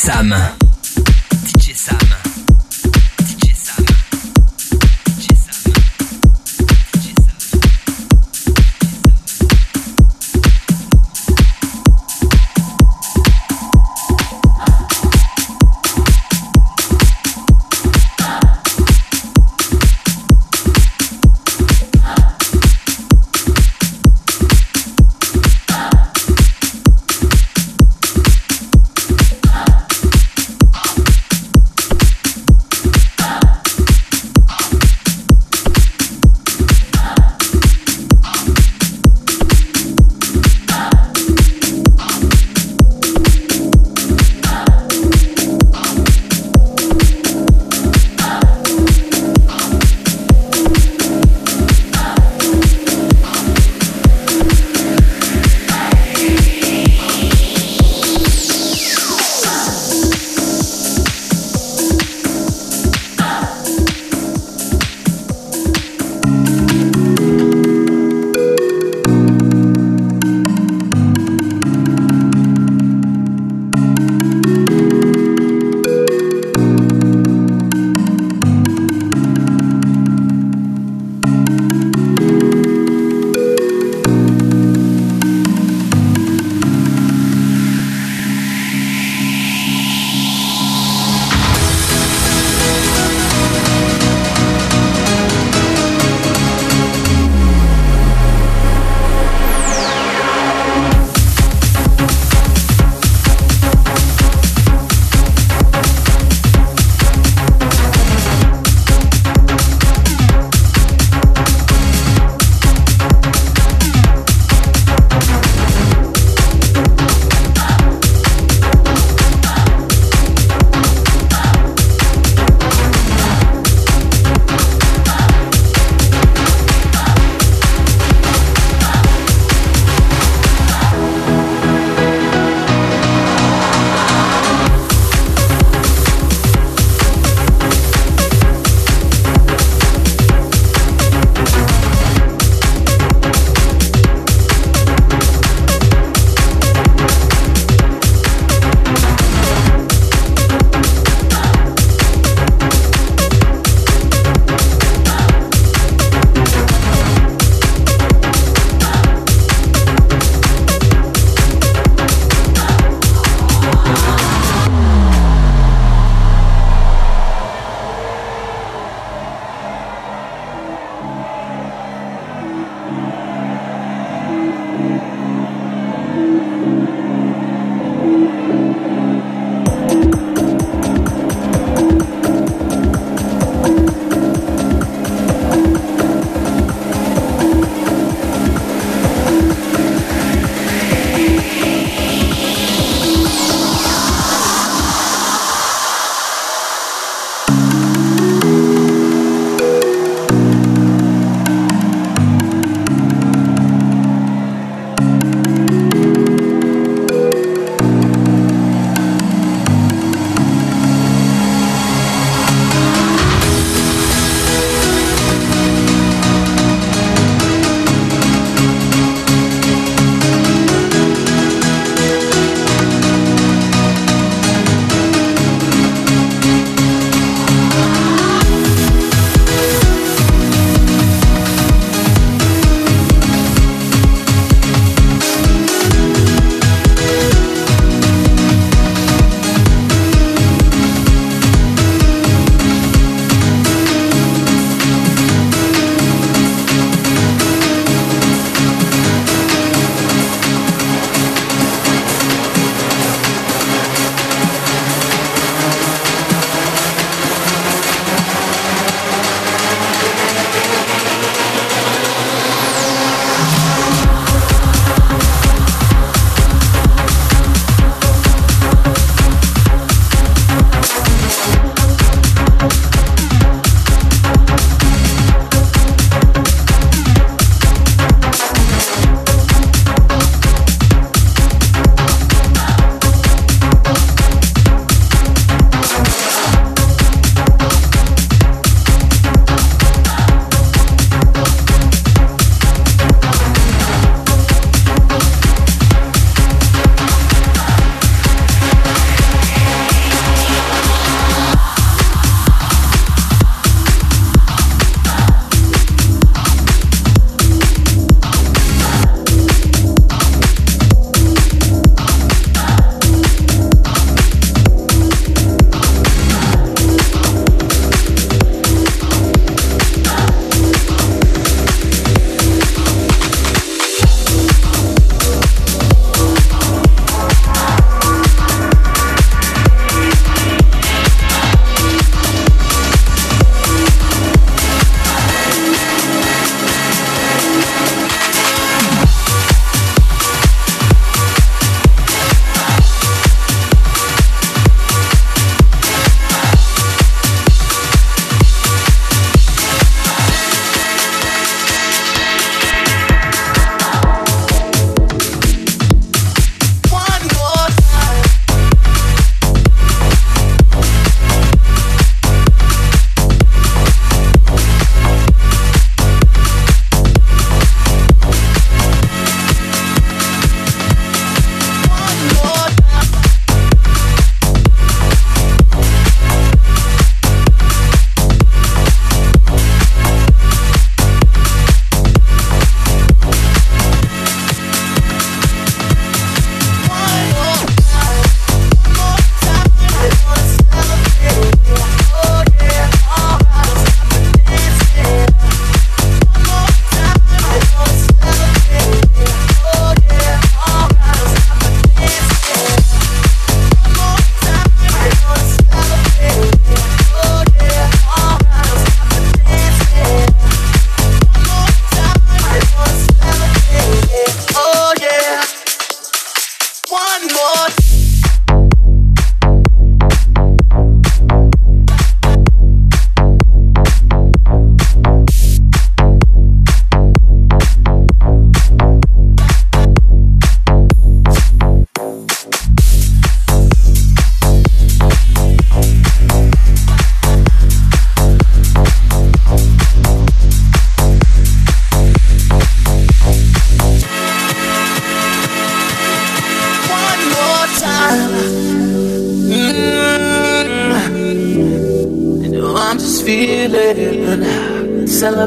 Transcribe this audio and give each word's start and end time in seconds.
Sam. 0.00 0.69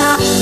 One 0.00 0.18
more 0.18 0.39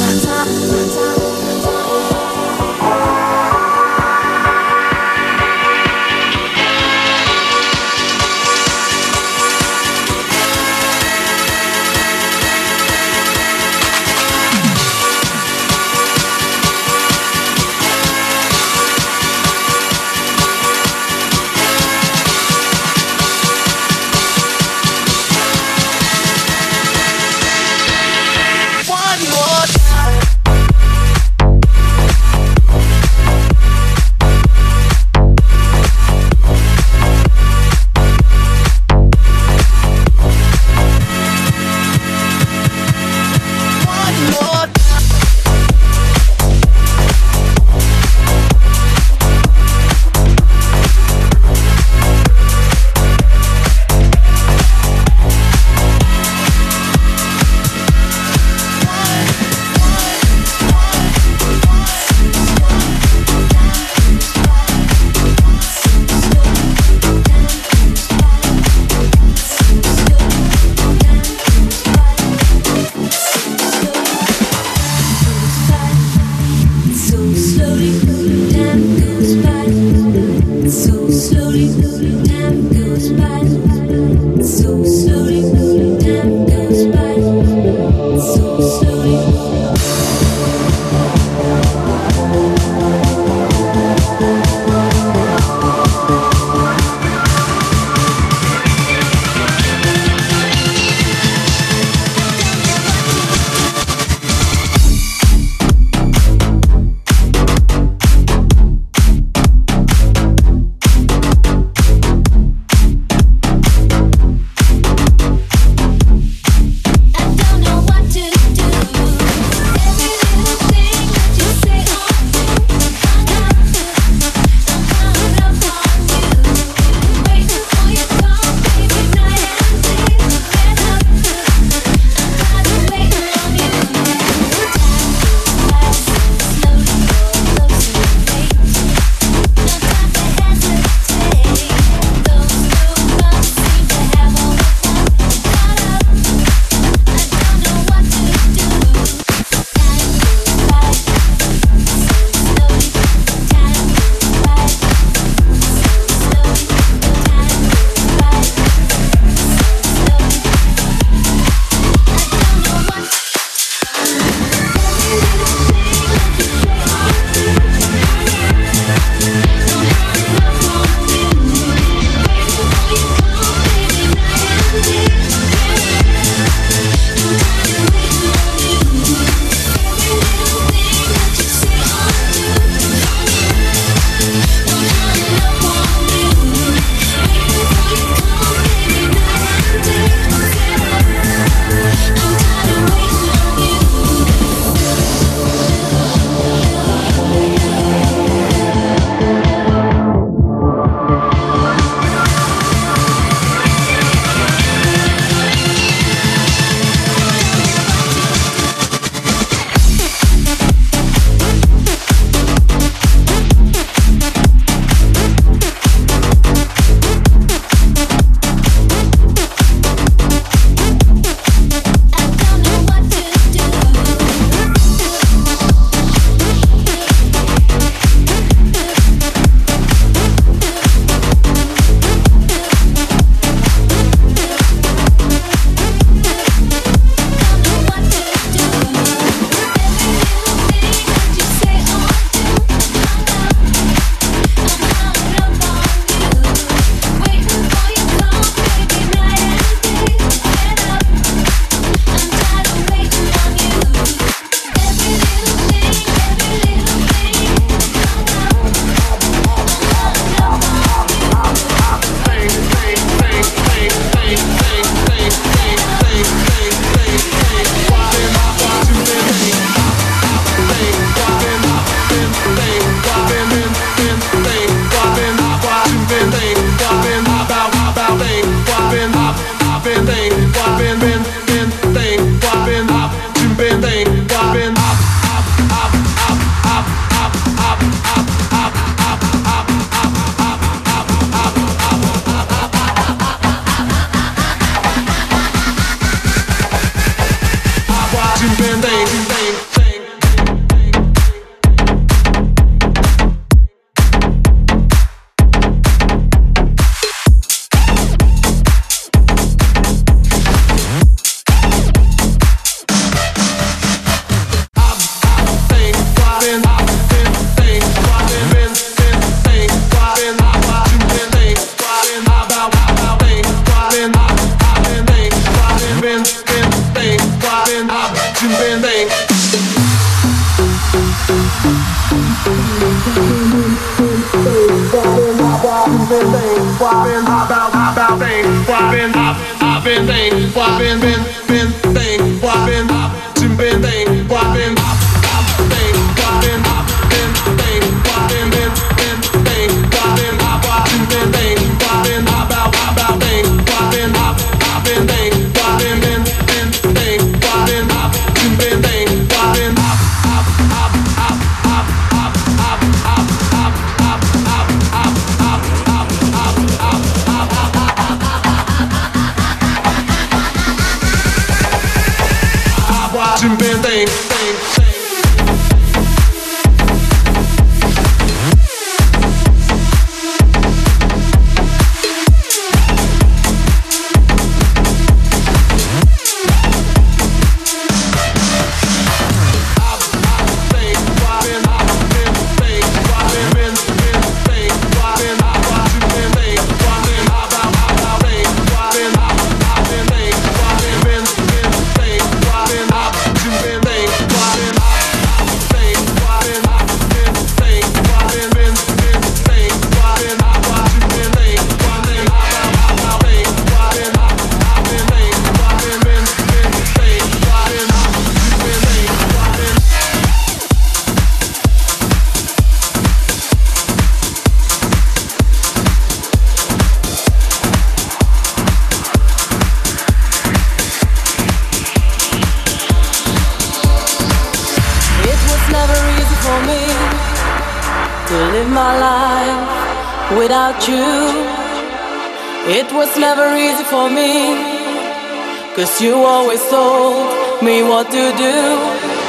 Cause 445.78 446.02
you 446.02 446.12
always 446.24 446.60
told 446.70 447.62
me 447.62 447.84
what 447.84 448.10
to 448.10 448.32
do, 448.36 448.54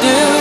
do, 0.02 0.39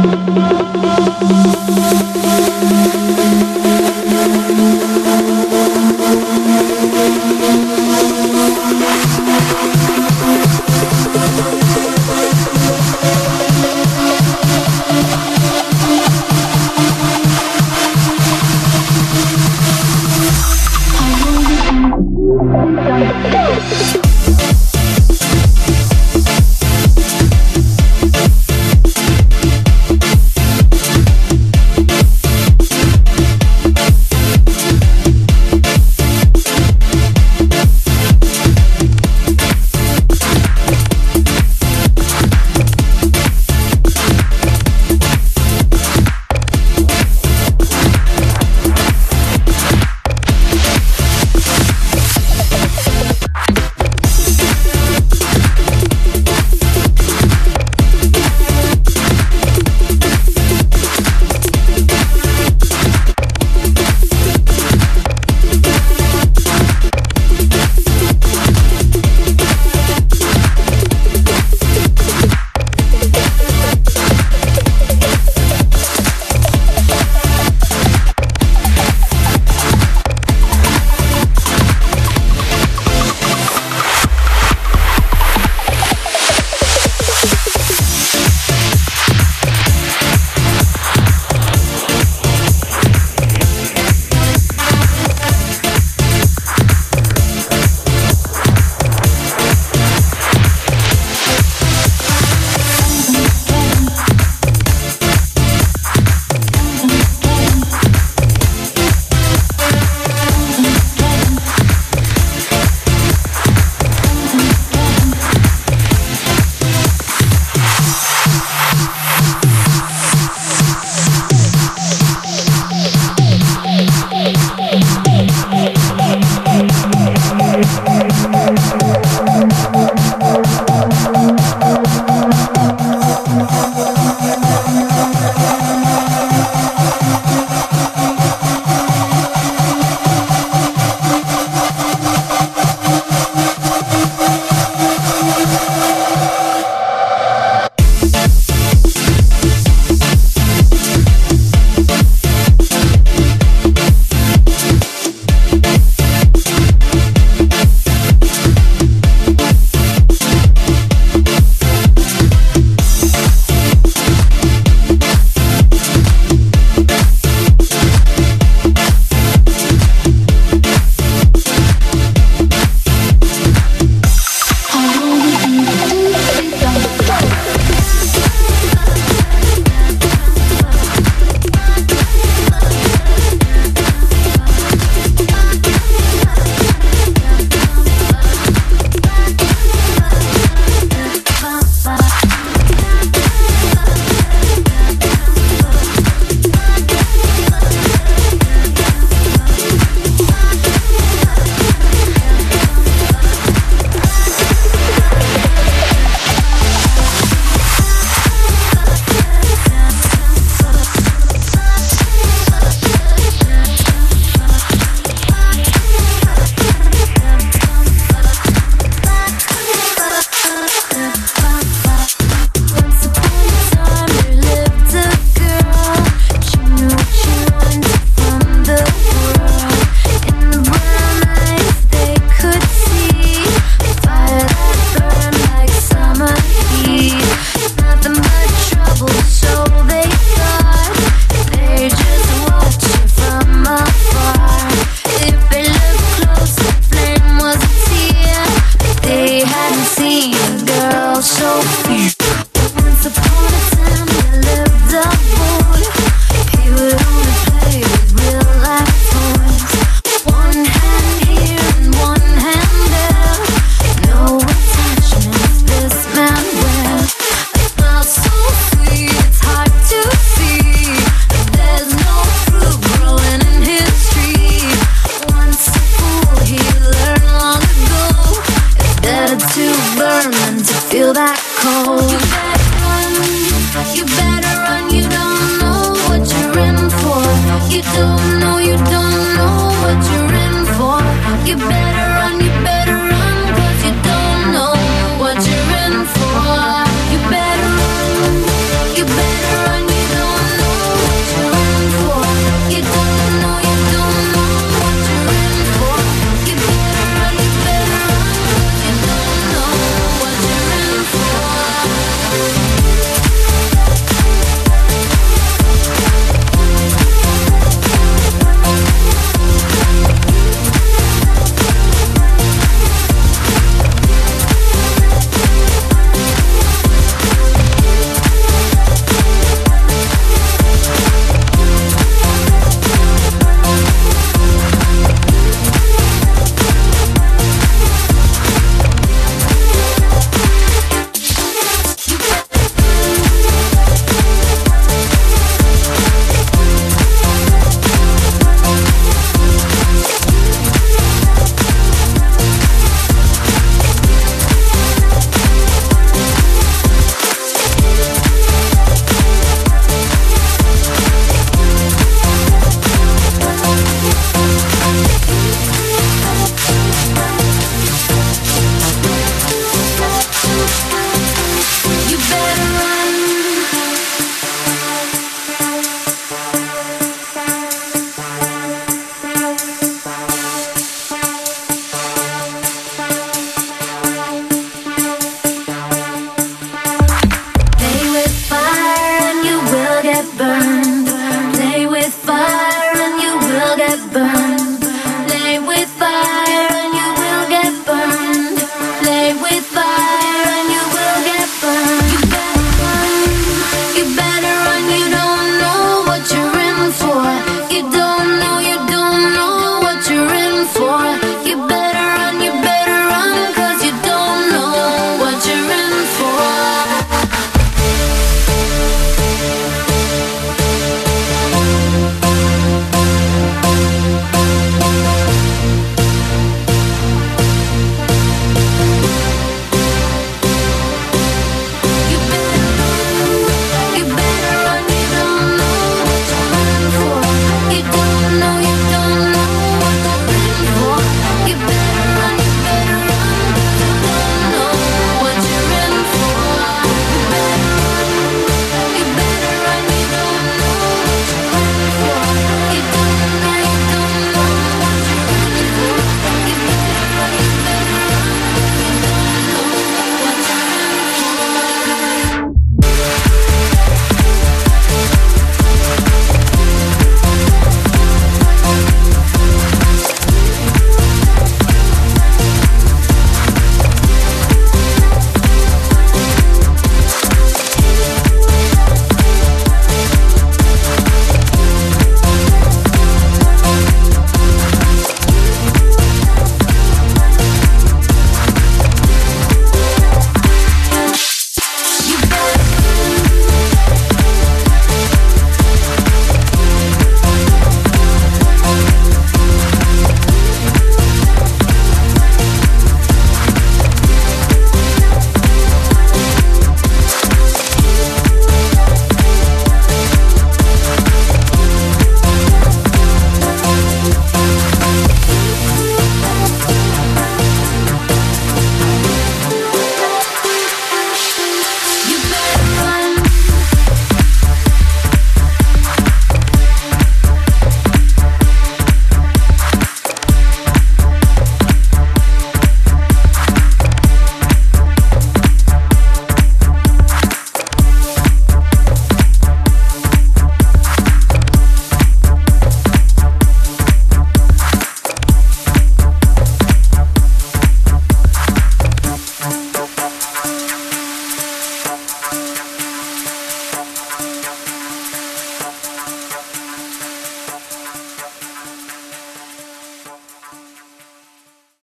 Thank 0.00 0.28
you. 2.02 2.07